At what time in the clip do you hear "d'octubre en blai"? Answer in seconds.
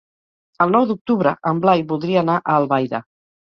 0.91-1.85